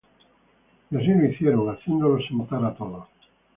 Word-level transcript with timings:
Y 0.89 0.97
así 0.97 1.09
lo 1.13 1.25
hicieron, 1.29 1.69
haciéndolos 1.69 2.23
sentar 2.27 2.63
á 2.65 2.71
todos. 2.79 3.05